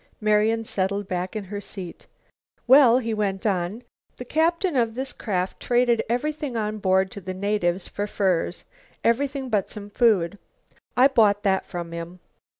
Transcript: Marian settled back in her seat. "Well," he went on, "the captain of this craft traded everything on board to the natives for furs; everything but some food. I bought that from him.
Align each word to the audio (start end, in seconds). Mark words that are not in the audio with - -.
Marian 0.19 0.63
settled 0.63 1.07
back 1.07 1.35
in 1.35 1.43
her 1.43 1.61
seat. 1.61 2.07
"Well," 2.65 2.97
he 2.97 3.13
went 3.13 3.45
on, 3.45 3.83
"the 4.17 4.25
captain 4.25 4.75
of 4.75 4.95
this 4.95 5.13
craft 5.13 5.59
traded 5.59 6.03
everything 6.09 6.57
on 6.57 6.79
board 6.79 7.11
to 7.11 7.21
the 7.21 7.35
natives 7.35 7.87
for 7.87 8.07
furs; 8.07 8.65
everything 9.03 9.47
but 9.47 9.69
some 9.69 9.91
food. 9.91 10.39
I 10.97 11.07
bought 11.07 11.43
that 11.43 11.67
from 11.67 11.91
him. 11.91 12.19